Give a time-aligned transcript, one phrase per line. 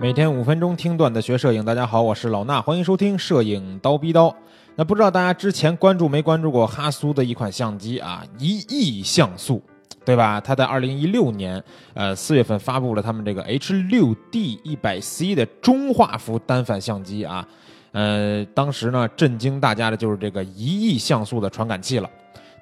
[0.00, 4.32] 每天五分钟听段子学摄影，大家好，我是老衲，欢迎收听摄影刀逼刀。
[4.76, 9.60] 那不知道大家之前关注没关注过哈苏的一款相机啊，一亿像素，
[10.04, 10.40] 对吧？
[10.40, 11.60] 它在二零一六年
[11.94, 17.44] 呃四月份发布了他们这个 H 六 D 一百 C 的中画幅单反相机啊，
[17.90, 22.08] 呃，当时呢震惊大家的就是这个一亿像素的传感器了。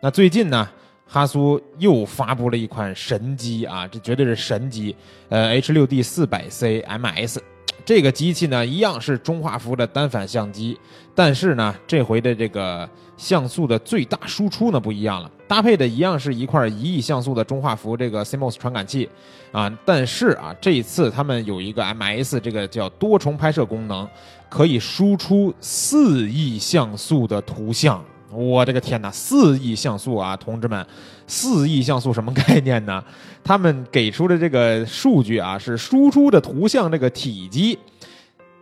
[0.00, 0.66] 那最近呢？
[1.08, 4.94] 哈苏又发布了一款神机啊，这绝对是神机，
[5.28, 7.38] 呃，H 六 D 四百 C MS，
[7.84, 10.76] 这个机器呢一样是中画幅的单反相机，
[11.14, 19.08] 但是呢这回的这个像素的最大输出呢不一样了，搭配的一样是一块一亿像素的中画幅这个 CMOS 传感器
[19.52, 24.06] 啊，但是啊这一次他们有一个 MS 这个叫多重拍摄功能，
[24.50, 28.04] 可以输出四亿像素的图像。
[28.30, 30.86] 我的个天哪，四亿像素啊，同志们，
[31.26, 33.02] 四亿像素什么概念呢？
[33.44, 37.78] 他们给出的这个数据啊，是输出的图像这个体积，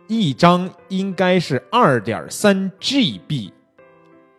[0.07, 3.51] 一张应该是二点三 GB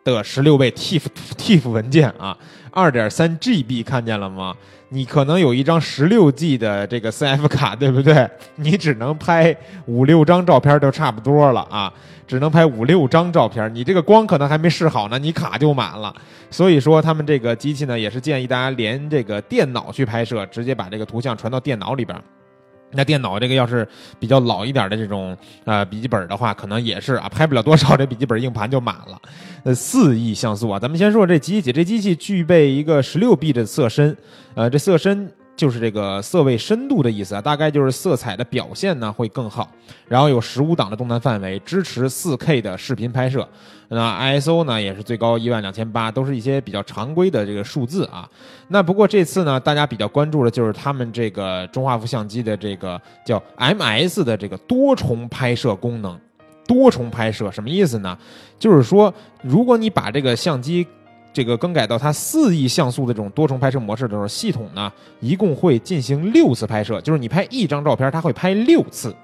[0.05, 2.39] 的十六倍 TIFF TIFF 文件啊，
[2.77, 4.55] 二点三 GB 看见了吗？
[4.91, 8.29] 你可能有一张十六 G 的这个 CF 卡， 对不对？
[8.57, 11.91] 你只能拍五六张照片就差不多了啊。
[12.27, 16.15] 只能拍五六张照片，你这个光可能还没试好呢，你卡就满了。
[16.51, 22.21] 所以说，他们这个机器呢，也是建议大家连这个电脑去拍摄，直接把这个图像传到电脑里边。
[22.93, 23.87] 那电脑这个要是
[24.19, 29.21] 比较老一点的这种呃笔记本的话，可能也是啊，拍不了多少，这笔记本硬盘就满了。
[29.65, 34.17] 呃，四亿像素啊，咱们先说这机器，这机器具备一个十六 B 的色深，
[34.55, 35.31] 呃，这色深。
[35.57, 39.69] 就是这个色位深度的意思啊，大概就是色彩的表现呢会更好。
[40.07, 43.49] 然后有十五档的动态范围，支持四 K 的视频拍摄。
[43.89, 48.29] 那 ISO 呢也是最高一万两千八，都是一些比较常规的这个数字啊。
[48.69, 56.19] 那不过这次呢，大家比较关注的就是他们这个中画幅相机的这个叫 MS 的这个多重拍摄功能。
[56.67, 58.19] 多重拍摄什么意思呢？
[58.59, 60.85] 就是说，如果你把这个相机
[61.37, 69.15] 这个更改到它四亿像素的这种多重拍摄模式的时候，系统呢一共会进行六次拍摄，就是你拍一张照片，它会拍六次。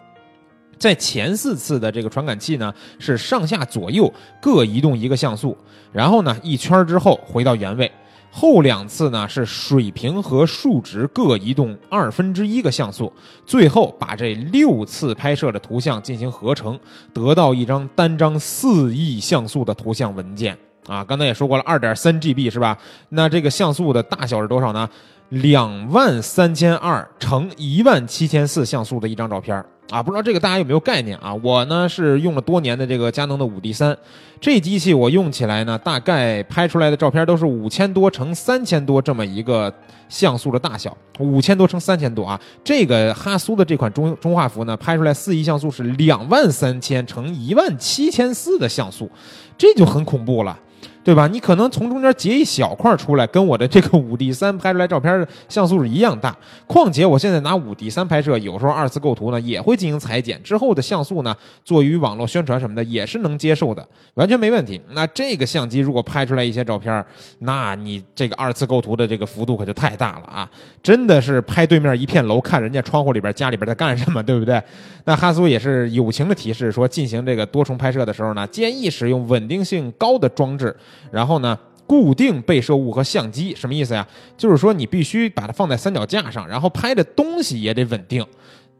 [0.76, 4.12] 在前四次的这个传感器呢是上下左右
[4.42, 5.56] 各移动一个像素，
[5.90, 7.90] 然后呢一圈之后回到原位。
[8.30, 13.10] 后两次呢是水平和数值各移动二分之一个像素，
[13.46, 16.78] 最后把这六次拍摄的图像进行合成，
[17.14, 20.54] 得到一张单张四亿像素的图像文件。
[20.86, 22.76] 啊，刚才也说过了，二点三 GB 是吧？
[23.10, 24.88] 那这个像素的大小是多少呢？
[25.32, 29.56] 两万三千二乘一万七千四像素的一张照片
[29.88, 30.02] 啊！
[30.02, 31.32] 不知道这个大家有没有概念啊？
[31.42, 33.96] 我呢是用了多年的这个佳能的五 D 三，
[34.38, 39.72] 这机器我用起来呢，大概拍出来的照片都是五千多乘三千多这么一个
[40.06, 42.38] 像素的大小，五千多乘三千多啊！
[42.62, 49.10] 这个哈苏的这款中中画幅呢，拍出来四亿像素是两万三千乘一万七千四的像素，
[49.56, 50.58] 这就很恐怖了。
[51.04, 51.26] 对吧？
[51.26, 56.36] 你可能从中间截一小块出来，跟我的这个五 D 三拍出来照片像素是一样大。
[56.66, 64.80] 况且我现在拿五 D 三拍摄，有时候二次构图呢也会进行裁剪，之后的像素呢，做于网络宣传什么的也是能接受的，完全没问题。
[64.92, 67.04] 那这个相机如果拍出来一些照片，
[67.40, 70.48] 那你这个二次构图的这个幅度可就太大了啊！
[70.82, 74.62] 真的是拍对面一片楼，看人家窗户里边家里边在干什么，对不对？
[75.04, 80.74] 那哈苏也是友情的提示说，进行这个多重拍摄的时候呢，建议使用稳定性高的装置。
[81.10, 84.06] 然后呢，固定被摄物和相机什么意思呀？
[84.36, 88.24] 就是说你必须把它放在三脚架上，然后拍的东西也得稳定，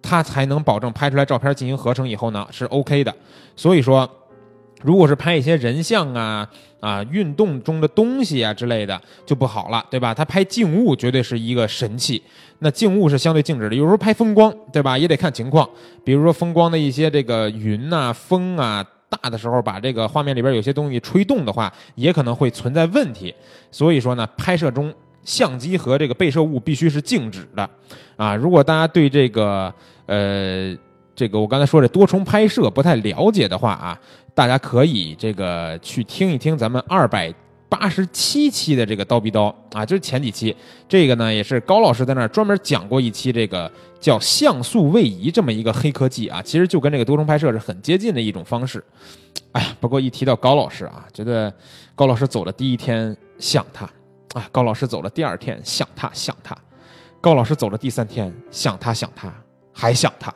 [0.01, 3.15] 它才能保证拍出来照片进行合成以后呢是 OK 的。
[3.55, 4.09] 所以说，
[4.83, 6.49] 如果是拍一些人像啊
[6.81, 10.15] 啊运动中的东西啊之类的就不好了，对吧？
[10.15, 12.23] 它拍静物绝对是一个神器。
[12.61, 14.97] 那静物是相对静止的，有时候拍风光，对吧？
[14.97, 15.69] 也得看情况，
[16.05, 18.87] 比如说风光的一些这个云啊、风啊。
[19.13, 23.35] 大的时候，把这个画面里边有些东西吹动的话，也可能会存在问题。
[23.71, 24.93] 所以说呢，拍摄中
[25.25, 27.69] 相机和这个被摄物必须是静止的
[28.17, 28.35] 啊。
[28.35, 29.73] 如果大家对这个
[30.07, 30.75] 呃
[31.15, 34.01] 这个我刚才说这多重拍摄不太了解的话啊，
[34.35, 37.33] 大家可以这个去听一听咱们二百。
[37.73, 40.55] 八十七期的这个刀逼刀啊，就是前几期，
[40.87, 48.85] 这个呢也是高老师在那儿专门讲过一期这个叫像素位移这么一个黑科技啊，其实就跟这个多重拍摄是很接近的一种方式。
[49.53, 51.51] 哎呀，不过一提到高老师啊，觉得
[51.95, 53.89] 高老师走了第一天想他
[54.35, 56.55] 啊，高老师走了第二天想他想他，
[57.23, 59.33] 高老师走了第三天想他想他
[59.73, 60.31] 还想他。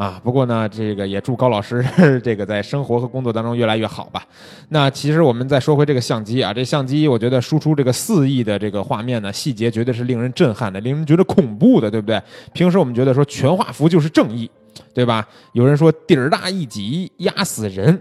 [0.00, 1.84] 啊，不过呢，这个也祝高老师
[2.24, 4.24] 这个在生活和工作当中越来越好吧。
[4.70, 12.18] 那其实我们再说回这个相机啊，这相机我觉得输出这个四亿的这个画面呢，细节绝对是令人震撼的，令人觉得恐怖的，对不对？
[12.54, 14.50] 平时我们觉得说全画幅就是正义，
[14.94, 15.28] 对吧？
[15.52, 18.00] 有人说底儿大一级压死人。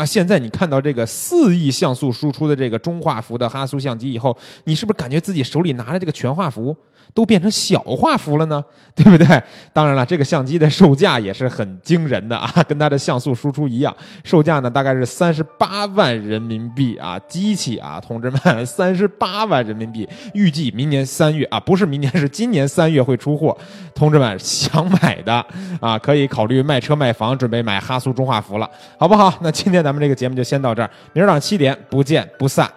[0.00, 6.74] 那现在你看到这个四亿像素输出的这个中画幅的哈苏相机以后，你是不是感觉自己手里拿着这个全画幅？
[7.12, 8.64] 都变成小画幅了呢，
[8.94, 9.26] 对不对？
[9.72, 13.92] 当然了，这个相机的售价也是很惊人的啊，跟它的像素输出一样，
[14.22, 23.58] 售价呢大概是三十八万人民币啊，机器啊，同志们，三十八万人民币，预计明年三月啊，不是明年，是今年三月会出货，
[23.92, 25.44] 同志们想买的
[25.80, 29.34] 啊，可以考虑卖车卖房，准备买哈苏中画幅了，好不好？
[29.40, 32.70] 那今天呢咱们这个节目就先到这儿，明儿早上七点不见不散。